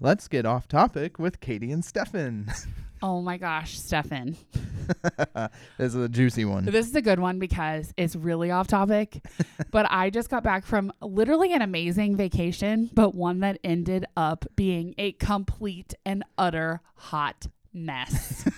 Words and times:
let's 0.00 0.28
get 0.28 0.46
off 0.46 0.68
topic 0.68 1.18
with 1.18 1.40
Katie 1.40 1.72
and 1.72 1.82
Steffen. 1.82 2.50
Oh 3.02 3.20
my 3.20 3.36
gosh, 3.36 3.78
Steffen. 3.78 4.34
this 5.76 5.94
is 5.94 5.94
a 5.94 6.08
juicy 6.08 6.46
one. 6.46 6.64
This 6.64 6.86
is 6.88 6.94
a 6.94 7.02
good 7.02 7.18
one 7.18 7.38
because 7.38 7.92
it's 7.98 8.16
really 8.16 8.50
off 8.50 8.66
topic. 8.66 9.22
but 9.70 9.86
I 9.90 10.08
just 10.08 10.30
got 10.30 10.42
back 10.42 10.64
from 10.64 10.90
literally 11.02 11.52
an 11.52 11.60
amazing 11.60 12.16
vacation, 12.16 12.88
but 12.94 13.14
one 13.14 13.40
that 13.40 13.58
ended 13.62 14.06
up 14.16 14.46
being 14.56 14.94
a 14.96 15.12
complete 15.12 15.92
and 16.06 16.24
utter 16.38 16.80
hot 16.94 17.46
mess. 17.74 18.48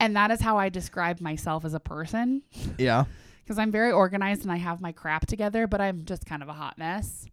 and 0.00 0.16
that 0.16 0.30
is 0.30 0.40
how 0.40 0.56
I 0.56 0.70
describe 0.70 1.20
myself 1.20 1.66
as 1.66 1.74
a 1.74 1.80
person 1.80 2.40
Yeah. 2.78 3.04
because 3.44 3.58
I'm 3.58 3.70
very 3.72 3.92
organized 3.92 4.40
and 4.44 4.52
I 4.52 4.56
have 4.56 4.80
my 4.80 4.92
crap 4.92 5.26
together, 5.26 5.66
but 5.66 5.82
I'm 5.82 6.06
just 6.06 6.24
kind 6.24 6.42
of 6.42 6.48
a 6.48 6.54
hot 6.54 6.78
mess. 6.78 7.26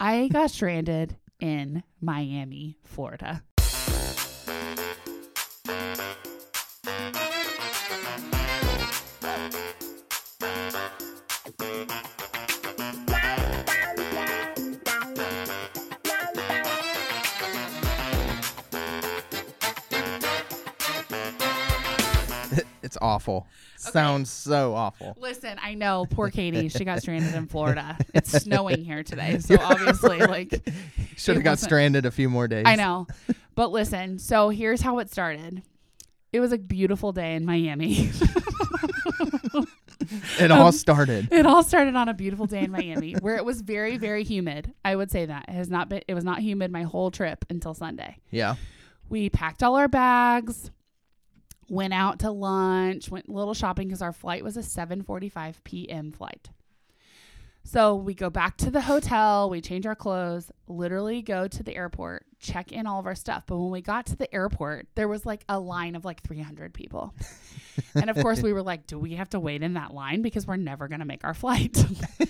I 0.00 0.28
got 0.28 0.50
stranded 0.50 1.16
in 1.40 1.82
Miami, 2.00 2.78
Florida. 2.84 3.42
It's 22.88 22.96
awful. 23.02 23.46
Sounds 23.76 24.30
so 24.30 24.74
awful. 24.74 25.14
Listen, 25.18 25.58
I 25.62 25.74
know 25.74 26.06
poor 26.08 26.30
Katie. 26.30 26.70
She 26.70 26.86
got 26.86 26.98
stranded 27.02 27.34
in 27.34 27.46
Florida. 27.46 27.98
It's 28.14 28.30
snowing 28.30 28.82
here 28.82 29.02
today. 29.02 29.40
So 29.40 29.58
obviously, 29.60 30.20
like, 30.20 30.66
Should 31.28 31.36
have 31.36 31.44
got 31.44 31.58
stranded 31.58 32.06
a 32.06 32.10
few 32.10 32.28
more 32.28 32.48
days. 32.48 32.64
I 32.66 32.76
know. 32.76 33.06
But 33.54 33.70
listen, 33.70 34.18
so 34.18 34.48
here's 34.48 34.80
how 34.80 34.98
it 34.98 35.10
started. 35.10 35.62
It 36.32 36.40
was 36.40 36.52
a 36.52 36.58
beautiful 36.58 37.12
day 37.12 37.34
in 37.34 37.44
Miami. 37.44 38.10
It 40.38 40.50
all 40.50 40.68
um, 40.68 40.72
started. 40.72 41.32
it 41.32 41.44
all 41.44 41.62
started 41.62 41.96
on 41.96 42.08
a 42.08 42.14
beautiful 42.14 42.46
day 42.46 42.60
in 42.60 42.70
Miami 42.70 43.14
where 43.14 43.36
it 43.36 43.44
was 43.44 43.60
very, 43.60 43.98
very 43.98 44.24
humid. 44.24 44.72
I 44.84 44.96
would 44.96 45.10
say 45.10 45.26
that. 45.26 45.46
It 45.48 45.54
has 45.54 45.68
not 45.68 45.88
been 45.88 46.02
it 46.06 46.14
was 46.14 46.24
not 46.24 46.38
humid 46.38 46.70
my 46.70 46.82
whole 46.82 47.10
trip 47.10 47.44
until 47.50 47.74
Sunday. 47.74 48.18
Yeah. 48.30 48.54
We 49.08 49.28
packed 49.28 49.62
all 49.62 49.76
our 49.76 49.88
bags, 49.88 50.70
went 51.68 51.92
out 51.92 52.20
to 52.20 52.30
lunch, 52.30 53.10
went 53.10 53.28
a 53.28 53.32
little 53.32 53.54
shopping 53.54 53.88
because 53.88 54.02
our 54.02 54.12
flight 54.12 54.44
was 54.44 54.56
a 54.56 54.60
7:45 54.60 55.56
p.m. 55.64 56.12
flight. 56.12 56.48
So 57.70 57.96
we 57.96 58.14
go 58.14 58.30
back 58.30 58.56
to 58.58 58.70
the 58.70 58.80
hotel, 58.80 59.50
we 59.50 59.60
change 59.60 59.84
our 59.84 59.94
clothes, 59.94 60.50
literally 60.68 61.20
go 61.20 61.46
to 61.46 61.62
the 61.62 61.76
airport, 61.76 62.24
check 62.40 62.72
in 62.72 62.86
all 62.86 62.98
of 62.98 63.04
our 63.04 63.14
stuff. 63.14 63.42
But 63.46 63.58
when 63.58 63.70
we 63.70 63.82
got 63.82 64.06
to 64.06 64.16
the 64.16 64.34
airport, 64.34 64.86
there 64.94 65.06
was 65.06 65.26
like 65.26 65.44
a 65.50 65.60
line 65.60 65.94
of 65.94 66.02
like 66.02 66.22
300 66.22 66.72
people. 66.72 67.14
and 67.94 68.08
of 68.08 68.16
course, 68.16 68.40
we 68.40 68.54
were 68.54 68.62
like, 68.62 68.86
do 68.86 68.98
we 68.98 69.16
have 69.16 69.28
to 69.30 69.38
wait 69.38 69.62
in 69.62 69.74
that 69.74 69.92
line 69.92 70.22
because 70.22 70.46
we're 70.46 70.56
never 70.56 70.88
going 70.88 71.00
to 71.00 71.04
make 71.04 71.24
our 71.24 71.34
flight? 71.34 71.76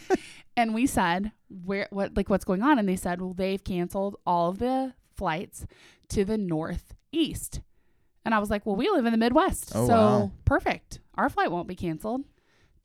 and 0.56 0.75
we 0.75 0.89
said, 0.89 1.30
where 1.64 1.86
what 1.91 2.17
like 2.17 2.28
what's 2.28 2.45
going 2.45 2.64
on? 2.64 2.80
And 2.80 2.89
they 2.89 2.97
said, 2.97 3.20
well, 3.20 3.33
they've 3.33 3.62
canceled 3.62 4.17
all 4.27 4.48
of 4.48 4.58
the 4.58 4.95
flights 5.14 5.69
to 6.08 6.25
the 6.25 6.36
northeast. 6.36 7.61
And 8.25 8.34
I 8.34 8.41
was 8.41 8.50
like, 8.50 8.67
well, 8.67 8.75
we 8.75 8.91
live 8.91 9.06
in 9.06 9.12
the 9.12 9.19
Midwest. 9.19 9.70
Oh, 9.73 9.86
so 9.86 9.95
wow. 9.95 10.33
perfect. 10.45 10.98
Our 11.14 11.30
flight 11.30 11.52
won't 11.52 11.69
be 11.69 11.77
canceled. 11.77 12.25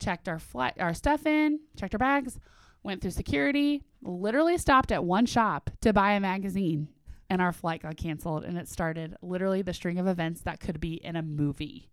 Checked 0.00 0.28
our 0.28 0.38
flight, 0.38 0.74
our 0.78 0.94
stuff 0.94 1.26
in, 1.26 1.60
checked 1.76 1.94
our 1.94 1.98
bags, 1.98 2.38
went 2.82 3.00
through 3.00 3.12
security, 3.12 3.82
literally 4.02 4.58
stopped 4.58 4.92
at 4.92 5.04
one 5.04 5.26
shop 5.26 5.70
to 5.80 5.92
buy 5.92 6.12
a 6.12 6.20
magazine. 6.20 6.88
And 7.30 7.40
our 7.40 7.52
flight 7.52 7.82
got 7.82 7.96
canceled. 7.96 8.44
And 8.44 8.58
it 8.58 8.68
started 8.68 9.16
literally 9.22 9.62
the 9.62 9.72
string 9.72 9.98
of 9.98 10.06
events 10.06 10.42
that 10.42 10.60
could 10.60 10.78
be 10.78 10.94
in 10.94 11.16
a 11.16 11.22
movie. 11.22 11.88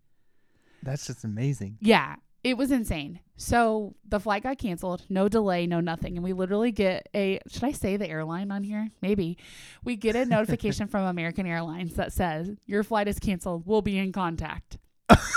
That's 0.83 1.07
just 1.07 1.23
amazing. 1.23 1.77
Yeah, 1.79 2.15
it 2.43 2.57
was 2.57 2.71
insane. 2.71 3.19
So 3.37 3.95
the 4.07 4.19
flight 4.19 4.43
got 4.43 4.57
canceled, 4.57 5.03
no 5.09 5.29
delay, 5.29 5.67
no 5.67 5.79
nothing. 5.79 6.17
And 6.17 6.23
we 6.23 6.33
literally 6.33 6.71
get 6.71 7.07
a 7.15 7.39
should 7.47 7.63
I 7.63 7.71
say 7.71 7.97
the 7.97 8.09
airline 8.09 8.51
on 8.51 8.63
here? 8.63 8.89
Maybe. 9.01 9.37
We 9.83 9.95
get 9.95 10.15
a 10.15 10.25
notification 10.25 10.87
from 10.89 11.05
American 11.05 11.45
Airlines 11.45 11.95
that 11.95 12.13
says, 12.13 12.51
Your 12.65 12.83
flight 12.83 13.07
is 13.07 13.19
canceled. 13.19 13.63
We'll 13.65 13.81
be 13.81 13.97
in 13.97 14.11
contact. 14.11 14.77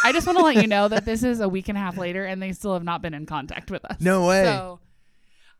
I 0.05 0.13
just 0.13 0.27
want 0.27 0.39
to 0.39 0.45
let 0.45 0.57
you 0.57 0.67
know 0.67 0.89
that 0.89 1.05
this 1.05 1.23
is 1.23 1.41
a 1.41 1.49
week 1.49 1.69
and 1.69 1.77
a 1.79 1.81
half 1.81 1.97
later 1.97 2.25
and 2.25 2.43
they 2.43 2.53
still 2.53 2.75
have 2.75 2.85
not 2.85 3.03
been 3.03 3.15
in 3.15 3.27
contact 3.27 3.71
with 3.71 3.85
us. 3.85 4.01
No 4.01 4.27
way. 4.27 4.45
So 4.45 4.81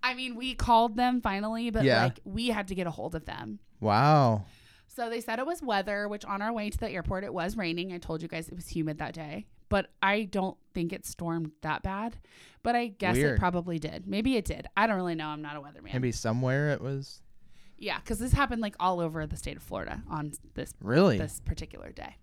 I 0.03 0.15
mean, 0.15 0.37
we 0.37 0.55
called 0.55 0.97
them 0.97 1.21
finally, 1.23 1.71
but 1.71 1.85
Yeah. 1.85 2.05
like 2.05 2.21
we 2.25 2.49
had 2.49 2.69
to 2.69 2.75
get 2.75 2.87
a 2.87 2.91
hold 2.91 3.15
of 3.15 3.25
them. 3.25 3.59
Wow. 3.81 4.45
So 4.87 5.09
they 5.11 5.21
said 5.21 5.39
it 5.39 5.47
was 5.47 5.63
weather, 5.63 6.09
which 6.09 6.25
on 6.25 6.43
our 6.43 6.53
way 6.53 6.71
to 6.71 6.79
the 6.79 6.91
airport, 6.91 7.25
it 7.25 7.33
was 7.35 7.57
raining. 7.57 7.93
I 7.93 7.99
told 7.99 8.23
you 8.23 8.29
guys 8.29 8.49
it 8.49 8.55
was 8.55 8.69
humid 8.69 8.99
that 8.99 9.13
day, 9.15 9.47
but 9.69 9.91
I 10.03 10.25
don't 10.25 10.57
think 10.75 10.93
it 10.93 11.05
stormed 11.07 11.51
that 11.63 11.83
bad. 11.83 12.17
But 12.63 12.77
I 12.77 12.89
guess 12.89 13.17
Weird. 13.17 13.37
it 13.37 13.39
probably 13.41 13.79
did. 13.79 14.07
Maybe 14.07 14.37
it 14.37 14.45
did. 14.45 14.69
I 14.77 14.87
don't 14.87 14.97
really 14.97 15.15
know. 15.17 15.29
I'm 15.29 15.43
not 15.43 15.57
a 15.57 15.61
weatherman. 15.61 15.93
Maybe 15.93 16.13
somewhere 16.13 16.71
it 16.71 16.81
was. 16.81 17.23
Yeah, 17.77 17.99
because 17.99 18.19
this 18.21 18.33
happened 18.33 18.63
like 18.63 18.77
all 18.79 19.01
over 19.01 19.27
the 19.27 19.37
state 19.37 19.57
of 19.57 19.63
Florida 19.63 20.03
on 20.09 20.33
this 20.55 20.75
Really? 20.81 21.19
this 21.19 21.41
particular 21.41 21.91
day. 21.91 22.17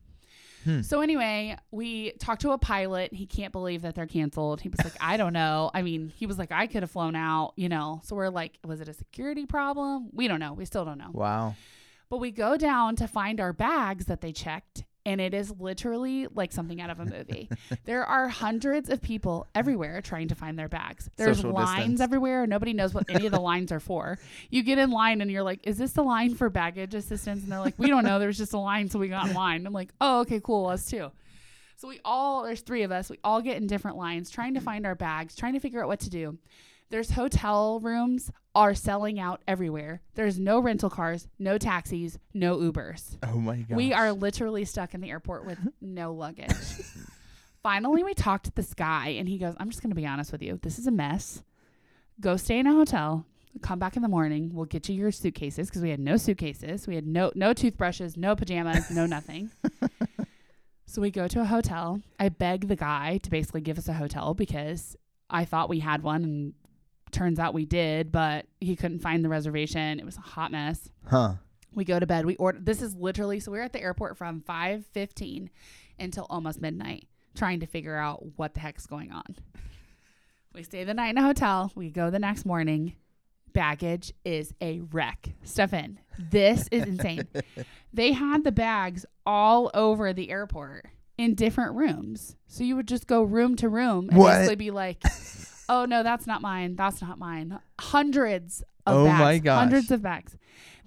Hmm. 0.63 0.81
So 0.81 1.01
anyway, 1.01 1.57
we 1.71 2.11
talked 2.13 2.41
to 2.41 2.51
a 2.51 2.57
pilot. 2.57 3.13
He 3.13 3.25
can't 3.25 3.51
believe 3.51 3.81
that 3.81 3.95
they're 3.95 4.07
canceled. 4.07 4.61
He 4.61 4.69
was 4.69 4.83
like, 4.83 4.93
I 4.99 5.17
don't 5.17 5.33
know. 5.33 5.71
I 5.73 5.81
mean, 5.81 6.11
he 6.15 6.25
was 6.25 6.37
like, 6.37 6.51
I 6.51 6.67
could 6.67 6.83
have 6.83 6.91
flown 6.91 7.15
out, 7.15 7.53
you 7.55 7.69
know. 7.69 8.01
So 8.03 8.15
we're 8.15 8.29
like, 8.29 8.59
was 8.65 8.81
it 8.81 8.87
a 8.87 8.93
security 8.93 9.45
problem? 9.45 10.09
We 10.13 10.27
don't 10.27 10.39
know. 10.39 10.53
We 10.53 10.65
still 10.65 10.85
don't 10.85 10.97
know. 10.97 11.09
Wow. 11.11 11.55
But 12.09 12.17
we 12.17 12.31
go 12.31 12.57
down 12.57 12.95
to 12.97 13.07
find 13.07 13.39
our 13.39 13.53
bags 13.53 14.05
that 14.05 14.21
they 14.21 14.33
checked, 14.33 14.83
and 15.05 15.19
it 15.19 15.33
is 15.33 15.51
literally 15.59 16.27
like 16.33 16.51
something 16.51 16.79
out 16.79 16.89
of 16.89 16.99
a 16.99 17.05
movie. 17.05 17.49
there 17.85 18.05
are 18.05 18.27
hundreds 18.27 18.89
of 18.89 19.01
people 19.01 19.47
everywhere 19.55 20.01
trying 20.01 20.27
to 20.27 20.35
find 20.35 20.57
their 20.57 20.69
bags. 20.69 21.09
There's 21.15 21.37
Social 21.37 21.51
lines 21.51 21.77
distance. 21.77 22.01
everywhere. 22.01 22.45
Nobody 22.47 22.73
knows 22.73 22.93
what 22.93 23.05
any 23.09 23.25
of 23.25 23.31
the 23.31 23.39
lines 23.51 23.71
are 23.71 23.79
for. 23.79 24.19
You 24.49 24.63
get 24.63 24.77
in 24.77 24.91
line 24.91 25.21
and 25.21 25.31
you're 25.31 25.43
like, 25.43 25.59
"Is 25.63 25.77
this 25.77 25.93
the 25.93 26.03
line 26.03 26.35
for 26.35 26.49
baggage 26.49 26.93
assistance?" 26.93 27.43
And 27.43 27.51
they're 27.51 27.59
like, 27.59 27.77
"We 27.77 27.87
don't 27.87 28.03
know. 28.03 28.19
There's 28.19 28.37
just 28.37 28.53
a 28.53 28.59
line, 28.59 28.89
so 28.89 28.99
we 28.99 29.07
got 29.07 29.27
in 29.29 29.33
line." 29.33 29.65
I'm 29.65 29.73
like, 29.73 29.91
"Oh, 29.99 30.21
okay, 30.21 30.39
cool. 30.43 30.67
Us 30.67 30.85
too." 30.85 31.11
So 31.77 31.87
we 31.87 31.99
all 32.05 32.43
there's 32.43 32.61
three 32.61 32.83
of 32.83 32.91
us. 32.91 33.09
We 33.09 33.17
all 33.23 33.41
get 33.41 33.57
in 33.57 33.65
different 33.65 33.97
lines 33.97 34.29
trying 34.29 34.53
to 34.53 34.61
find 34.61 34.85
our 34.85 34.93
bags, 34.93 35.35
trying 35.35 35.53
to 35.53 35.59
figure 35.59 35.81
out 35.81 35.87
what 35.87 36.01
to 36.01 36.11
do. 36.11 36.37
There's 36.91 37.11
hotel 37.11 37.79
rooms 37.79 38.31
are 38.53 38.75
selling 38.75 39.17
out 39.17 39.41
everywhere. 39.47 40.01
There's 40.15 40.37
no 40.37 40.59
rental 40.59 40.89
cars, 40.89 41.29
no 41.39 41.57
taxis, 41.57 42.19
no 42.33 42.57
Ubers. 42.57 43.17
Oh 43.23 43.37
my 43.37 43.55
god. 43.55 43.77
We 43.77 43.93
are 43.93 44.11
literally 44.11 44.65
stuck 44.65 44.93
in 44.93 44.99
the 44.99 45.09
airport 45.09 45.45
with 45.45 45.57
no 45.81 46.13
luggage. 46.13 46.51
Finally, 47.63 48.03
we 48.03 48.13
talked 48.13 48.43
to 48.45 48.51
this 48.51 48.73
guy, 48.73 49.09
and 49.09 49.29
he 49.29 49.37
goes, 49.37 49.55
I'm 49.57 49.69
just 49.69 49.81
going 49.81 49.91
to 49.91 49.95
be 49.95 50.05
honest 50.05 50.33
with 50.33 50.41
you. 50.41 50.59
This 50.61 50.77
is 50.79 50.85
a 50.85 50.91
mess. 50.91 51.43
Go 52.19 52.35
stay 52.35 52.59
in 52.59 52.67
a 52.67 52.73
hotel. 52.73 53.25
Come 53.61 53.79
back 53.79 53.95
in 53.95 54.01
the 54.01 54.09
morning. 54.09 54.51
We'll 54.53 54.65
get 54.65 54.89
you 54.89 54.95
your 54.95 55.13
suitcases 55.13 55.69
because 55.69 55.81
we 55.81 55.91
had 55.91 55.99
no 56.01 56.17
suitcases. 56.17 56.87
We 56.87 56.95
had 56.95 57.07
no 57.07 57.31
no 57.35 57.53
toothbrushes, 57.53 58.17
no 58.17 58.35
pajamas, 58.35 58.91
no 58.91 59.05
nothing. 59.05 59.49
so 60.85 61.01
we 61.01 61.09
go 61.09 61.29
to 61.29 61.39
a 61.39 61.45
hotel. 61.45 62.01
I 62.19 62.27
beg 62.27 62.67
the 62.67 62.75
guy 62.75 63.19
to 63.23 63.29
basically 63.29 63.61
give 63.61 63.77
us 63.77 63.87
a 63.87 63.93
hotel 63.93 64.33
because 64.33 64.97
I 65.29 65.45
thought 65.45 65.69
we 65.69 65.79
had 65.79 66.03
one, 66.03 66.23
and 66.23 66.53
turns 67.11 67.39
out 67.39 67.53
we 67.53 67.65
did, 67.65 68.11
but 68.11 68.45
he 68.59 68.75
couldn't 68.75 68.99
find 68.99 69.23
the 69.23 69.29
reservation. 69.29 69.99
It 69.99 70.05
was 70.05 70.17
a 70.17 70.21
hot 70.21 70.51
mess. 70.51 70.89
Huh. 71.07 71.33
we 71.73 71.83
go 71.85 71.99
to 71.99 72.05
bed. 72.05 72.25
We 72.25 72.35
order 72.37 72.59
this 72.61 72.81
is 72.81 72.95
literally 72.95 73.39
so 73.39 73.51
we 73.51 73.57
we're 73.57 73.63
at 73.63 73.73
the 73.73 73.81
airport 73.81 74.17
from 74.17 74.41
5.15 74.41 75.49
until 75.99 76.25
almost 76.29 76.61
midnight 76.61 77.07
trying 77.35 77.59
to 77.61 77.65
figure 77.65 77.95
out 77.95 78.37
what 78.37 78.53
the 78.53 78.59
heck's 78.59 78.85
going 78.85 79.11
on. 79.11 79.23
We 80.53 80.63
stay 80.63 80.83
the 80.83 80.93
night 80.93 81.11
in 81.11 81.17
a 81.17 81.21
hotel. 81.21 81.71
We 81.75 81.91
go 81.91 82.09
the 82.09 82.19
next 82.19 82.45
morning. 82.45 82.95
Baggage 83.53 84.11
is 84.25 84.53
a 84.59 84.81
wreck. 84.91 85.29
Steffen, 85.45 85.95
this 86.19 86.67
is 86.71 86.83
insane. 86.83 87.27
They 87.93 88.11
had 88.13 88.43
the 88.43 88.51
bags 88.51 89.05
all 89.25 89.71
over 89.73 90.11
the 90.13 90.29
airport 90.29 90.87
in 91.17 91.35
different 91.35 91.75
rooms. 91.75 92.35
So 92.47 92.63
you 92.65 92.75
would 92.77 92.87
just 92.87 93.07
go 93.07 93.21
room 93.23 93.55
to 93.57 93.69
room 93.69 94.09
and 94.09 94.17
What? 94.17 94.31
basically 94.39 94.55
be 94.57 94.71
like 94.71 95.01
oh 95.71 95.85
no 95.85 96.03
that's 96.03 96.27
not 96.27 96.41
mine 96.41 96.75
that's 96.75 97.01
not 97.01 97.17
mine 97.17 97.57
hundreds 97.79 98.61
of 98.85 98.97
Oh 98.97 99.05
bags 99.05 99.19
my 99.19 99.37
gosh. 99.39 99.59
hundreds 99.59 99.91
of 99.91 100.01
bags 100.01 100.37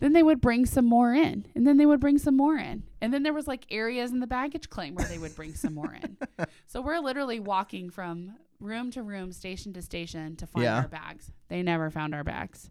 then 0.00 0.12
they 0.12 0.22
would 0.24 0.40
bring 0.40 0.66
some 0.66 0.84
more 0.86 1.14
in, 1.14 1.46
and 1.54 1.64
then 1.66 1.76
they 1.76 1.86
would 1.86 2.00
bring 2.00 2.18
some 2.18 2.36
more 2.36 2.56
in, 2.56 2.82
and 3.00 3.14
then 3.14 3.22
there 3.22 3.32
was 3.32 3.46
like 3.46 3.64
areas 3.70 4.10
in 4.10 4.18
the 4.20 4.26
baggage 4.26 4.68
claim 4.68 4.94
where 4.96 5.06
they 5.06 5.18
would 5.18 5.34
bring 5.36 5.54
some 5.54 5.72
more 5.74 5.94
in. 6.02 6.16
So 6.66 6.82
we're 6.82 6.98
literally 6.98 7.38
walking 7.38 7.88
from 7.90 8.34
room 8.58 8.90
to 8.90 9.02
room, 9.02 9.30
station 9.32 9.72
to 9.74 9.80
station 9.82 10.34
to 10.36 10.46
find 10.48 10.64
Yeah. 10.64 10.78
our 10.82 10.88
bags. 10.88 11.30
They 11.48 11.62
never 11.62 11.90
found 11.90 12.12
our 12.14 12.24
bags. 12.24 12.70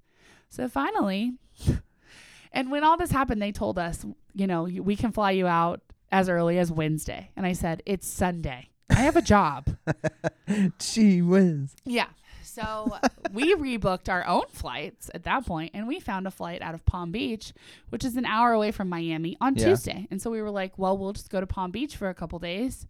So 0.49 0.67
finally, 0.67 1.35
and 2.51 2.69
when 2.69 2.83
all 2.83 2.97
this 2.97 3.11
happened, 3.11 3.41
they 3.41 3.53
told 3.53 3.79
us, 3.79 4.05
you 4.33 4.45
know, 4.45 4.63
we 4.63 4.95
can 4.97 5.11
fly 5.13 5.31
you 5.31 5.47
out 5.47 5.79
as 6.11 6.27
early 6.29 6.59
as 6.59 6.71
Wednesday. 6.71 7.31
And 7.37 7.45
I 7.45 7.53
said, 7.53 7.81
it's 7.85 8.07
Sunday. 8.07 8.69
I 8.93 9.01
have 9.01 9.15
a 9.15 9.21
job. 9.21 9.75
Gee 10.79 11.21
whiz. 11.21 11.75
Yeah. 11.85 12.07
So 12.43 12.95
we 13.33 13.55
rebooked 13.55 14.09
our 14.09 14.25
own 14.27 14.43
flights 14.51 15.09
at 15.13 15.23
that 15.23 15.45
point, 15.45 15.71
and 15.73 15.87
we 15.87 15.99
found 15.99 16.27
a 16.27 16.31
flight 16.31 16.61
out 16.61 16.75
of 16.75 16.85
Palm 16.85 17.11
Beach, 17.11 17.53
which 17.89 18.05
is 18.05 18.15
an 18.15 18.25
hour 18.25 18.51
away 18.51 18.71
from 18.71 18.89
Miami, 18.89 19.35
on 19.41 19.55
Yeah. 19.55 19.65
Tuesday. 19.69 20.07
And 20.11 20.21
so 20.21 20.29
we 20.29 20.41
were 20.41 20.51
like, 20.51 20.77
well, 20.77 20.97
we'll 20.97 21.13
just 21.13 21.29
go 21.29 21.39
to 21.39 21.47
Palm 21.47 21.71
Beach 21.71 21.95
for 21.97 22.09
a 22.09 22.13
couple 22.13 22.37
days, 22.39 22.85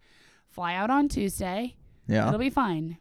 fly 0.50 0.74
out 0.74 0.90
on 0.90 1.08
Tuesday. 1.08 1.76
Yeah. 2.06 2.28
It'll 2.28 2.38
be 2.38 2.50
fine. 2.50 2.98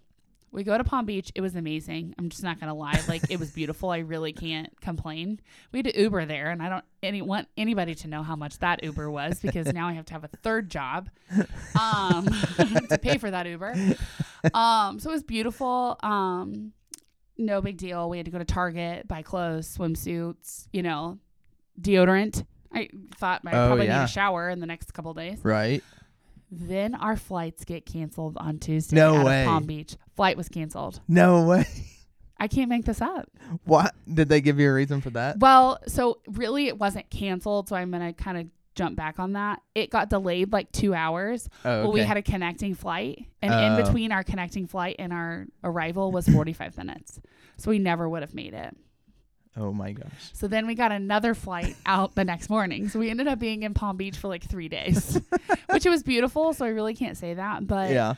We 0.53 0.63
go 0.63 0.77
to 0.77 0.83
Palm 0.83 1.05
Beach. 1.05 1.31
It 1.35 1.41
was 1.41 1.55
amazing. 1.55 2.13
I'm 2.17 2.29
just 2.29 2.43
not 2.43 2.59
gonna 2.59 2.73
lie. 2.75 3.01
Like 3.07 3.23
it 3.29 3.39
was 3.39 3.51
beautiful. 3.55 3.89
I 3.89 3.99
really 3.99 4.31
can't 4.33 4.69
complain. 4.81 5.39
We 5.71 5.79
had 5.79 5.85
to 5.85 5.99
Uber 5.99 6.25
there, 6.25 6.51
and 6.51 6.61
I 6.61 6.69
don't 6.69 6.85
any 7.01 7.21
want 7.21 7.47
anybody 7.57 7.95
to 7.95 8.07
know 8.07 8.23
how 8.23 8.35
much 8.35 8.59
that 8.59 8.83
Uber 8.83 9.09
was 9.11 9.39
because 9.41 9.73
now 9.73 9.87
I 9.87 9.93
have 9.93 10.05
to 10.05 10.13
have 10.13 10.23
a 10.23 10.27
third 10.29 10.69
job 10.69 11.09
um, 11.79 12.25
to 12.89 12.99
pay 13.01 13.17
for 13.17 13.31
that 13.31 13.47
Uber. 13.47 13.75
Um, 14.53 14.99
so 14.99 15.09
it 15.09 15.13
was 15.13 15.23
beautiful. 15.23 15.97
Um, 16.03 16.73
no 17.37 17.61
big 17.61 17.77
deal. 17.77 18.09
We 18.09 18.17
had 18.17 18.25
to 18.25 18.31
go 18.31 18.37
to 18.37 18.45
Target, 18.45 19.07
buy 19.07 19.21
clothes, 19.23 19.75
swimsuits, 19.75 20.67
you 20.71 20.83
know, 20.83 21.17
deodorant. 21.81 22.45
I 22.71 22.89
thought 23.15 23.41
I 23.45 23.49
Oh, 23.51 23.67
probably 23.67 23.85
yeah. 23.87 23.99
need 23.99 24.03
a 24.05 24.07
shower 24.07 24.49
in 24.49 24.59
the 24.59 24.65
next 24.67 24.93
couple 24.93 25.13
days. 25.13 25.39
Right. 25.43 25.83
Then 26.59 26.95
our 26.95 27.15
flights 27.15 27.65
get 27.65 27.85
canceled 27.85 28.37
on 28.37 28.59
Tuesday 28.59 28.95
No 28.95 29.15
out 29.17 29.25
way. 29.25 29.41
of 29.43 29.47
Palm 29.47 29.65
Beach. 29.65 29.95
Flight 30.15 30.37
was 30.37 30.49
canceled. 30.49 30.99
No 31.07 31.45
way. 31.45 31.65
I 32.39 32.47
can't 32.47 32.69
make 32.69 32.85
this 32.85 33.01
up. 33.01 33.29
What 33.65 33.93
did 34.11 34.27
they 34.29 34.41
give 34.41 34.59
you 34.59 34.69
a 34.69 34.73
reason 34.73 35.01
for 35.01 35.09
that? 35.11 35.39
Well, 35.39 35.79
so 35.87 36.19
really 36.27 36.67
it 36.67 36.77
wasn't 36.77 37.09
canceled, 37.09 37.69
so 37.69 37.75
I'm 37.75 37.89
gonna 37.91 38.11
kind 38.13 38.37
of 38.37 38.47
jump 38.75 38.95
back 38.97 39.19
on 39.19 39.33
that. 39.33 39.61
It 39.75 39.89
got 39.91 40.09
delayed 40.09 40.51
like 40.51 40.71
two 40.71 40.93
hours. 40.93 41.47
Oh, 41.63 41.69
okay. 41.71 41.83
Well, 41.83 41.93
we 41.93 42.01
had 42.01 42.17
a 42.17 42.21
connecting 42.21 42.73
flight, 42.75 43.25
and 43.41 43.53
Oh. 43.53 43.59
in 43.77 43.85
between 43.85 44.11
our 44.11 44.23
connecting 44.23 44.67
flight 44.67 44.95
and 44.99 45.13
our 45.13 45.45
arrival 45.63 46.11
was 46.11 46.27
45 46.27 46.77
minutes. 46.77 47.21
So 47.57 47.69
we 47.69 47.79
never 47.79 48.09
would 48.09 48.23
have 48.23 48.33
made 48.33 48.53
it. 48.53 48.75
Oh 49.57 49.71
my 49.73 49.91
gosh. 49.91 50.09
So 50.33 50.47
then 50.47 50.65
we 50.67 50.75
got 50.75 50.91
another 50.91 51.33
flight 51.33 51.75
out 51.85 52.15
the 52.15 52.23
next 52.23 52.49
morning. 52.49 52.89
So 52.89 52.99
we 52.99 53.09
ended 53.09 53.27
up 53.27 53.39
being 53.39 53.63
in 53.63 53.73
Palm 53.73 53.97
Beach 53.97 54.17
for 54.17 54.27
like 54.27 54.43
three 54.43 54.69
days, 54.69 55.19
which 55.69 55.85
it 55.85 55.89
was 55.89 56.03
beautiful. 56.03 56.53
So 56.53 56.65
I 56.65 56.69
really 56.69 56.95
can't 56.95 57.17
say 57.17 57.33
that, 57.35 57.67
but 57.67 57.91
yeah. 57.91 58.15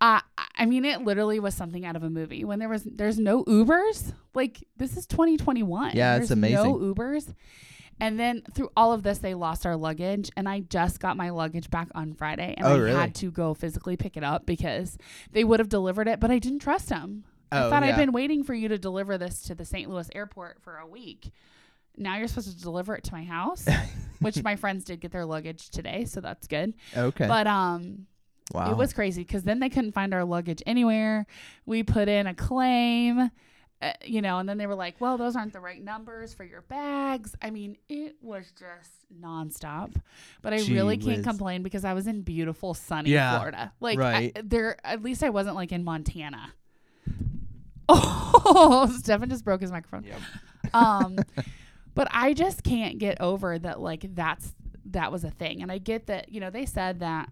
I 0.00 0.22
I 0.56 0.66
mean, 0.66 0.84
it 0.84 1.02
literally 1.02 1.40
was 1.40 1.54
something 1.54 1.84
out 1.84 1.96
of 1.96 2.02
a 2.04 2.10
movie. 2.10 2.44
When 2.44 2.58
there 2.58 2.68
was 2.68 2.84
there's 2.84 3.18
no 3.18 3.44
Ubers, 3.44 4.12
like 4.34 4.64
this 4.76 4.96
is 4.96 5.06
2021. 5.06 5.92
Yeah, 5.94 6.16
it's 6.16 6.28
there's 6.28 6.30
amazing. 6.30 6.56
No 6.64 6.74
Ubers. 6.76 7.34
And 8.00 8.16
then 8.16 8.42
through 8.54 8.70
all 8.76 8.92
of 8.92 9.02
this, 9.02 9.18
they 9.18 9.34
lost 9.34 9.66
our 9.66 9.74
luggage, 9.74 10.30
and 10.36 10.48
I 10.48 10.60
just 10.60 11.00
got 11.00 11.16
my 11.16 11.30
luggage 11.30 11.68
back 11.68 11.88
on 11.96 12.14
Friday, 12.14 12.54
and 12.56 12.64
Oh, 12.64 12.74
I 12.74 12.78
really? 12.78 12.96
had 12.96 13.12
to 13.16 13.32
go 13.32 13.54
physically 13.54 13.96
pick 13.96 14.16
it 14.16 14.22
up 14.22 14.46
because 14.46 14.96
they 15.32 15.42
would 15.42 15.58
have 15.58 15.68
delivered 15.68 16.06
it, 16.06 16.20
but 16.20 16.30
I 16.30 16.38
didn't 16.38 16.60
trust 16.60 16.90
them. 16.90 17.24
I 17.50 17.64
Oh, 17.64 17.70
thought 17.70 17.82
yeah. 17.84 17.90
I'd 17.90 17.96
been 17.96 18.12
waiting 18.12 18.44
for 18.44 18.54
you 18.54 18.68
to 18.68 18.78
deliver 18.78 19.16
this 19.18 19.42
to 19.44 19.54
the 19.54 19.64
St. 19.64 19.88
Louis 19.90 20.08
airport 20.14 20.62
for 20.62 20.76
a 20.76 20.86
week. 20.86 21.30
Now 21.96 22.16
you're 22.16 22.28
supposed 22.28 22.56
to 22.56 22.62
deliver 22.62 22.94
it 22.94 23.04
to 23.04 23.12
my 23.12 23.24
house, 23.24 23.66
which 24.20 24.42
my 24.42 24.56
friends 24.56 24.84
did 24.84 25.00
get 25.00 25.10
their 25.12 25.24
luggage 25.24 25.70
today, 25.70 26.04
so 26.04 26.20
that's 26.20 26.46
good. 26.46 26.74
Okay. 26.96 27.26
But 27.26 27.46
um, 27.46 28.06
wow. 28.52 28.70
it 28.70 28.76
was 28.76 28.92
crazy 28.92 29.22
because 29.22 29.42
then 29.42 29.58
they 29.58 29.68
couldn't 29.68 29.92
find 29.92 30.14
our 30.14 30.24
luggage 30.24 30.62
anywhere. 30.66 31.26
We 31.66 31.82
put 31.82 32.08
in 32.08 32.28
a 32.28 32.34
claim, 32.34 33.30
uh, 33.82 33.92
you 34.04 34.22
know, 34.22 34.38
and 34.38 34.48
then 34.48 34.58
they 34.58 34.66
were 34.68 34.76
like, 34.76 35.00
well, 35.00 35.18
those 35.18 35.34
aren't 35.34 35.52
the 35.52 35.60
right 35.60 35.82
numbers 35.82 36.34
for 36.34 36.44
your 36.44 36.62
bags. 36.62 37.34
I 37.42 37.50
mean, 37.50 37.76
it 37.88 38.16
was 38.22 38.44
just 38.56 38.90
nonstop. 39.20 39.96
But 40.42 40.52
I 40.52 40.58
Gee 40.58 40.74
really 40.74 40.98
can't 40.98 41.18
whiz. 41.18 41.26
complain 41.26 41.62
because 41.64 41.84
I 41.84 41.94
was 41.94 42.06
in 42.06 42.22
beautiful, 42.22 42.74
sunny 42.74 43.10
Yeah, 43.10 43.36
Florida. 43.38 43.72
Like, 43.80 43.98
right. 43.98 44.32
I, 44.36 44.42
there, 44.44 44.76
at 44.84 45.02
least 45.02 45.24
I 45.24 45.30
wasn't 45.30 45.56
like 45.56 45.72
in 45.72 45.82
Montana. 45.82 46.52
Oh, 48.50 48.88
Steffen 49.02 49.28
just 49.28 49.44
broke 49.44 49.60
his 49.60 49.70
microphone. 49.72 50.04
Yep. 50.04 50.74
um 50.74 51.16
but 51.94 52.08
i 52.12 52.32
just 52.34 52.62
can't 52.62 52.98
get 52.98 53.20
over 53.20 53.58
that 53.58 53.80
like 53.80 54.14
that's 54.14 54.54
that 54.86 55.10
was 55.12 55.24
a 55.24 55.30
thing. 55.30 55.62
And 55.62 55.70
i 55.72 55.78
get 55.78 56.06
that 56.06 56.30
you 56.30 56.40
know 56.40 56.50
they 56.50 56.64
said 56.66 57.00
that 57.00 57.30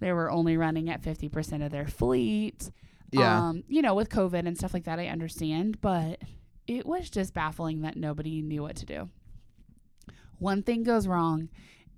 they 0.00 0.12
were 0.12 0.30
only 0.30 0.56
running 0.56 0.90
at 0.90 1.00
50% 1.02 1.64
of 1.64 1.70
their 1.70 1.86
fleet 1.86 2.70
Yeah. 3.12 3.48
um 3.48 3.64
you 3.68 3.82
know 3.82 3.94
with 3.94 4.08
covid 4.08 4.46
and 4.46 4.56
stuff 4.58 4.74
like 4.74 4.84
that 4.84 4.98
i 4.98 5.06
understand. 5.06 5.80
But 5.80 6.20
it 6.66 6.86
was 6.86 7.08
just 7.10 7.34
baffling 7.34 7.82
that 7.82 7.96
nobody 7.96 8.40
knew 8.42 8.62
what 8.62 8.76
to 8.76 8.86
do. 8.86 9.08
One 10.38 10.62
thing 10.62 10.82
goes 10.82 11.06
wrong 11.06 11.48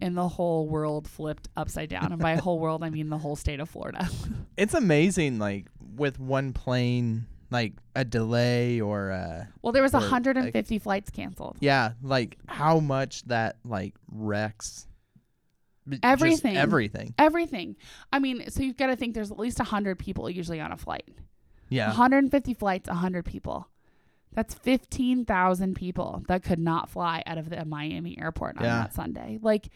and 0.00 0.17
the 0.17 0.29
whole 0.29 0.69
world 0.69 1.06
flipped 1.08 1.49
upside 1.56 1.88
down. 1.88 2.12
And 2.12 2.20
by 2.20 2.37
whole 2.37 2.58
world 2.58 2.82
i 2.82 2.91
mean 2.91 3.08
the 3.08 3.19
whole 3.19 3.37
state 3.37 3.61
of 3.61 3.69
florida. 3.69 4.08
It's 4.56 4.73
amazing, 4.75 5.41
like 5.41 5.67
with 5.96 6.20
one 6.20 6.52
plane, 6.52 7.26
like 7.55 7.73
a 7.95 8.05
delay 8.05 8.81
or 8.81 9.11
uh 9.12 9.45
well 9.62 9.73
there 9.73 9.83
was 9.83 9.95
Or, 9.95 10.01
150 10.01 10.79
flights 10.81 11.11
canceled 11.11 11.56
yeah, 11.61 11.93
like 12.03 12.37
how 12.47 12.81
much 12.81 13.23
that 13.25 13.56
like 13.65 13.95
wrecks 14.11 14.87
Everything. 16.03 16.56
everything. 16.56 17.15
everything 17.19 17.77
i 18.12 18.19
mean 18.19 18.49
so 18.51 18.62
you've 18.62 18.77
got 18.79 18.87
to 18.87 18.97
think 18.97 19.15
there's 19.15 19.31
at 19.31 19.39
least 19.39 19.59
100 19.59 19.99
people 19.99 20.31
usually 20.31 20.61
on 20.61 20.73
a 20.73 20.77
flight 20.77 21.06
Yeah. 21.69 21.89
150 21.89 22.55
flights, 22.55 22.89
100 22.89 23.25
people. 23.25 23.69
That's 24.33 24.55
15,000 24.55 25.75
people 25.75 26.23
that 26.29 26.43
could 26.43 26.59
not 26.59 26.89
fly 26.91 27.23
out 27.27 27.39
of 27.39 27.49
the 27.51 27.65
Miami 27.65 28.19
airport 28.19 28.59
on 28.59 28.65
Yeah. 28.65 28.79
that 28.83 28.95
Sunday. 28.95 29.39
Like, 29.43 29.69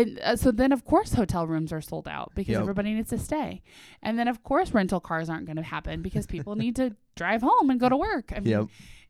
it, 0.00 0.20
uh, 0.22 0.36
so 0.36 0.50
then 0.50 0.72
of 0.72 0.84
course 0.84 1.14
hotel 1.14 1.46
rooms 1.46 1.72
are 1.72 1.80
sold 1.80 2.06
out 2.08 2.32
because 2.34 2.52
Yep. 2.52 2.60
everybody 2.60 2.94
needs 2.94 3.10
to 3.10 3.18
stay, 3.18 3.62
and 4.02 4.18
then 4.18 4.28
of 4.28 4.42
course 4.42 4.72
rental 4.72 5.00
cars 5.00 5.28
aren't 5.30 5.46
going 5.46 5.56
to 5.56 5.62
happen 5.62 6.02
because 6.02 6.26
people 6.26 6.54
need 6.56 6.76
to 6.76 6.94
drive 7.16 7.42
home 7.42 7.70
and 7.70 7.80
go 7.80 7.88
to 7.88 7.96
work. 7.96 8.32
I 8.34 8.40
mean, 8.40 8.50
Yep. 8.52 8.66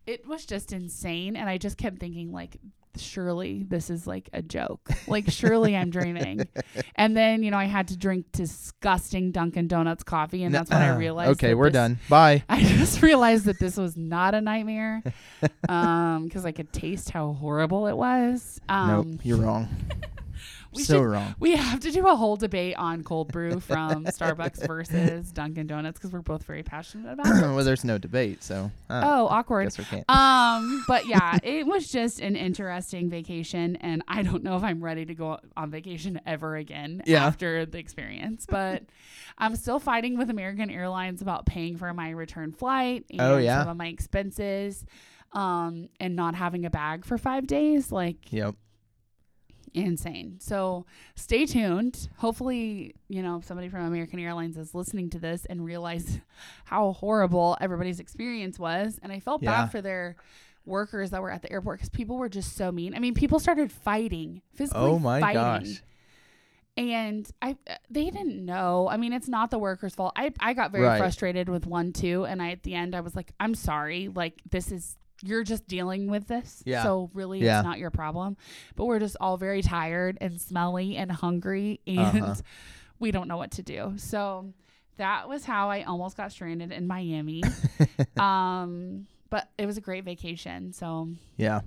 it 0.06 0.26
was 0.26 0.46
just 0.46 0.72
insane, 0.72 1.36
and 1.36 1.48
I 1.48 1.58
just 1.58 1.76
kept 1.76 1.98
thinking 1.98 2.32
like, 2.32 2.56
surely 2.98 3.62
this 3.68 3.90
is 3.90 4.06
like 4.06 4.30
a 4.32 4.40
joke. 4.40 4.88
Like 5.06 5.28
surely 5.30 5.76
I'm 5.76 5.90
dreaming. 5.90 6.46
And 6.98 7.14
then 7.14 7.42
you 7.42 7.50
know 7.50 7.58
I 7.58 7.66
had 7.66 7.88
to 7.88 7.96
drink 7.96 8.24
disgusting 8.32 9.30
Dunkin' 9.30 9.68
Donuts 9.68 10.02
coffee, 10.02 10.44
and 10.44 10.54
that's 10.54 10.70
when 10.70 10.80
I 10.80 10.96
realized. 10.96 11.32
Okay, 11.32 11.52
we're 11.52 11.66
this- 11.66 11.74
done. 11.74 11.98
Bye. 12.08 12.42
I 12.48 12.62
just 12.62 13.02
realized 13.02 13.44
that 13.44 13.58
this 13.58 13.76
was 13.76 13.96
not 13.98 14.34
a 14.34 14.40
nightmare 14.40 15.02
because 15.60 16.46
I 16.46 16.52
could 16.52 16.72
taste 16.72 17.10
how 17.10 17.32
horrible 17.34 17.86
it 17.86 17.96
was. 17.96 18.60
Um, 18.70 18.88
nope, 19.12 19.20
you're 19.24 19.36
wrong. 19.38 19.68
We 20.76 20.82
so 20.84 20.94
should- 20.98 21.02
wrong. 21.04 21.34
We 21.40 21.56
have 21.56 21.80
to 21.80 21.90
do 21.90 22.06
a 22.06 22.14
whole 22.14 22.36
debate 22.36 22.76
on 22.76 23.02
cold 23.02 23.32
brew 23.32 23.58
from 23.60 24.04
Starbucks 24.06 24.66
versus 24.66 25.32
Dunkin' 25.32 25.66
Donuts 25.66 25.98
because 25.98 26.12
we're 26.12 26.20
both 26.22 26.44
very 26.44 26.62
passionate 26.62 27.12
about 27.12 27.26
it. 27.36 27.40
well, 27.42 27.64
there's 27.64 27.84
no 27.84 27.98
debate, 27.98 28.44
so 28.44 28.70
uh, 28.90 29.02
Oh, 29.04 29.26
awkward. 29.28 29.64
guess 29.64 29.78
we 29.78 29.84
can't. 29.84 30.08
Um, 30.10 30.84
but 30.86 31.06
yeah, 31.08 31.38
it 31.42 31.66
was 31.66 31.88
just 31.88 32.20
an 32.20 32.36
interesting 32.36 33.08
vacation, 33.10 33.76
and 33.76 34.02
I 34.06 34.22
don't 34.22 34.42
know 34.44 34.56
if 34.56 34.62
I'm 34.62 34.82
ready 34.82 35.04
to 35.06 35.14
go 35.14 35.38
on 35.56 35.70
vacation 35.70 36.20
ever 36.26 36.56
again 36.56 37.02
Yeah. 37.06 37.24
after 37.26 37.66
the 37.66 37.78
experience. 37.78 38.46
But 38.48 38.82
I'm 39.38 39.56
still 39.56 39.78
fighting 39.78 40.16
with 40.18 40.30
American 40.30 40.70
Airlines 40.70 41.22
about 41.22 41.46
paying 41.46 41.76
for 41.76 41.92
my 41.92 42.10
return 42.10 42.52
flight 42.52 43.04
and 43.10 43.20
Oh, 43.20 43.38
yeah. 43.38 43.60
some 43.62 43.68
of 43.70 43.76
my 43.76 43.88
expenses, 43.88 44.84
um, 45.32 45.88
and 46.00 46.16
not 46.16 46.34
having 46.34 46.64
a 46.64 46.70
bag 46.70 47.04
for 47.04 47.18
five 47.18 47.46
days. 47.46 47.92
Like 47.92 48.32
Yep. 48.32 48.54
Insane. 49.84 50.38
So 50.40 50.86
stay 51.14 51.44
tuned. 51.46 52.08
Hopefully, 52.18 52.94
you 53.08 53.22
know, 53.22 53.40
somebody 53.44 53.68
from 53.68 53.82
American 53.82 54.18
Airlines 54.18 54.56
is 54.56 54.74
listening 54.74 55.10
to 55.10 55.18
this 55.18 55.44
and 55.44 55.64
realize 55.64 56.18
how 56.64 56.92
horrible 56.92 57.56
everybody's 57.60 58.00
experience 58.00 58.58
was. 58.58 58.98
And 59.02 59.12
I 59.12 59.20
felt 59.20 59.42
Yeah. 59.42 59.62
bad 59.64 59.70
for 59.70 59.80
their 59.82 60.16
workers 60.64 61.10
that 61.10 61.22
were 61.22 61.30
at 61.30 61.42
the 61.42 61.52
airport 61.52 61.78
because 61.78 61.90
people 61.90 62.16
were 62.16 62.28
just 62.28 62.56
so 62.56 62.72
mean. 62.72 62.94
I 62.94 62.98
mean, 62.98 63.14
people 63.14 63.38
started 63.38 63.70
fighting, 63.70 64.42
physically 64.54 64.82
Oh 64.82 64.98
my 64.98 65.20
fighting. 65.20 65.34
gosh. 65.70 65.82
And 66.78 67.26
I, 67.40 67.56
uh, 67.68 67.74
they 67.88 68.10
didn't 68.10 68.44
know. 68.44 68.86
I 68.90 68.98
mean, 68.98 69.12
it's 69.14 69.28
not 69.28 69.50
the 69.50 69.58
workers' 69.58 69.94
fault. 69.94 70.12
I, 70.14 70.32
I 70.40 70.52
got 70.52 70.72
very 70.72 70.84
Right. 70.84 70.98
frustrated 70.98 71.48
with 71.48 71.66
one 71.66 71.92
too, 71.92 72.26
and 72.26 72.42
I 72.42 72.50
at 72.50 72.64
the 72.64 72.74
end 72.74 72.94
I 72.94 73.00
was 73.00 73.16
like, 73.16 73.32
I'm 73.40 73.54
sorry. 73.54 74.08
Like 74.08 74.42
this 74.50 74.70
is 74.70 74.96
you're 75.22 75.44
just 75.44 75.66
dealing 75.66 76.08
with 76.08 76.26
this. 76.28 76.62
Yeah. 76.66 76.82
So 76.82 77.10
really, 77.14 77.40
Yeah. 77.40 77.60
it's 77.60 77.64
not 77.66 77.78
your 77.78 77.90
problem. 77.90 78.36
But 78.74 78.84
we're 78.86 78.98
just 78.98 79.16
all 79.20 79.36
very 79.36 79.62
tired 79.62 80.18
and 80.20 80.40
smelly 80.40 80.96
and 80.96 81.10
hungry, 81.10 81.80
and 81.86 81.98
Uh-huh. 82.22 82.34
we 82.98 83.10
don't 83.10 83.28
know 83.28 83.36
what 83.36 83.52
to 83.52 83.62
do. 83.62 83.94
So 83.96 84.52
that 84.98 85.28
was 85.28 85.44
how 85.44 85.68
I 85.70 85.82
almost 85.82 86.16
got 86.16 86.32
stranded 86.32 86.72
in 86.72 86.86
Miami. 86.86 87.42
um, 88.16 89.06
but 89.30 89.48
it 89.58 89.66
was 89.66 89.76
a 89.76 89.80
great 89.80 90.04
vacation. 90.04 90.72
So 90.72 91.08
Yeah. 91.36 91.60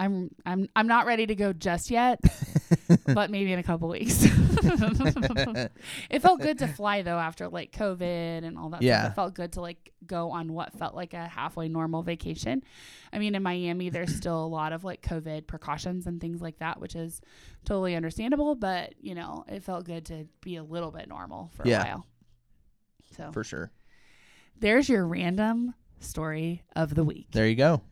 I'm 0.00 0.30
I'm 0.46 0.68
I'm 0.76 0.86
not 0.86 1.06
ready 1.06 1.26
to 1.26 1.34
go 1.34 1.52
just 1.52 1.90
yet, 1.90 2.20
but 3.06 3.30
maybe 3.32 3.52
in 3.52 3.58
a 3.58 3.64
couple 3.64 3.88
weeks. 3.88 4.24
it 6.10 6.20
felt 6.22 6.40
good 6.40 6.58
to 6.58 6.68
fly 6.68 7.02
though 7.02 7.18
after 7.18 7.48
like 7.48 7.72
COVID 7.72 8.44
and 8.44 8.58
all 8.58 8.70
that. 8.70 8.82
Yeah. 8.82 9.00
stuff. 9.02 9.12
it 9.12 9.14
felt 9.16 9.34
good 9.34 9.52
to 9.52 9.60
like 9.60 9.92
go 10.06 10.30
on 10.30 10.52
what 10.52 10.72
felt 10.78 10.94
like 10.94 11.14
a 11.14 11.26
halfway 11.26 11.68
normal 11.68 12.02
vacation. 12.02 12.62
I 13.12 13.18
mean, 13.18 13.34
in 13.34 13.42
Miami, 13.42 13.90
there's 13.90 14.14
still 14.16 14.44
a 14.44 14.46
lot 14.46 14.72
of 14.72 14.84
like 14.84 15.02
COVID 15.02 15.46
precautions 15.46 16.06
and 16.06 16.20
things 16.20 16.40
like 16.40 16.58
that, 16.58 16.80
which 16.80 16.94
is 16.96 17.20
totally 17.64 17.94
understandable. 17.94 18.54
But 18.54 18.94
you 19.00 19.14
know, 19.14 19.44
it 19.48 19.62
felt 19.62 19.84
good 19.84 20.06
to 20.06 20.26
be 20.40 20.56
a 20.56 20.62
little 20.62 20.90
bit 20.90 21.08
normal 21.08 21.50
for 21.54 21.66
Yeah. 21.66 21.82
a 21.82 21.84
while. 21.84 22.06
So 23.16 23.30
For 23.32 23.42
sure. 23.44 23.70
there's 24.58 24.88
your 24.88 25.06
random 25.06 25.74
story 26.00 26.62
of 26.76 26.94
the 26.94 27.02
week. 27.04 27.28
There 27.32 27.46
you 27.48 27.56
go. 27.56 27.82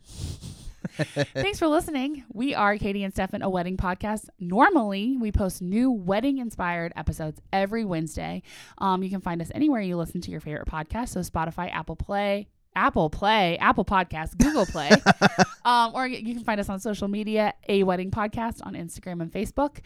Thanks 1.35 1.59
for 1.59 1.69
listening. 1.69 2.25
We 2.33 2.55
are 2.55 2.77
Katie 2.79 3.05
and 3.05 3.15
Steffen, 3.15 3.43
a 3.43 3.49
wedding 3.49 3.77
podcast. 3.77 4.29
Normally, 4.41 5.17
we 5.19 5.33
post 5.33 5.63
new 5.63 5.91
wedding 5.91 6.39
inspired 6.39 6.93
episodes 6.97 7.41
every 7.53 7.85
Wednesday. 7.85 8.43
Um, 8.79 9.03
you 9.03 9.11
can 9.11 9.21
find 9.21 9.41
us 9.43 9.51
anywhere 9.55 9.81
you 9.81 9.97
listen 9.97 10.21
to 10.23 10.31
your 10.31 10.41
favorite 10.41 10.69
podcast. 10.69 11.11
So, 11.11 11.21
Spotify, 11.21 11.71
Apple 11.73 11.97
Play, 11.97 12.49
Apple 12.75 13.11
Play, 13.11 13.59
Apple 13.59 13.85
Podcasts, 13.85 14.37
Google 14.37 14.67
Play, 14.67 14.91
um, 15.65 15.93
or 15.95 16.07
you 16.07 16.35
can 16.35 16.45
find 16.45 16.61
us 16.61 16.69
on 16.69 16.79
social 16.79 17.09
media, 17.09 17.55
a 17.69 17.83
wedding 17.83 18.11
podcast 18.11 18.65
on 18.65 18.75
Instagram 18.75 19.23
and 19.23 19.33
Facebook. 19.33 19.79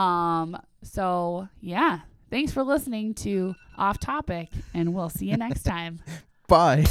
Um, 0.00 0.60
so, 0.82 1.48
yeah, 1.60 2.00
thanks 2.30 2.52
for 2.52 2.62
listening 2.62 3.14
to 3.14 3.54
Off 3.76 3.98
Topic, 3.98 4.48
and 4.74 4.94
we'll 4.94 5.10
see 5.10 5.26
you 5.26 5.36
next 5.36 5.62
time. 5.62 6.00
Bye. 6.48 6.86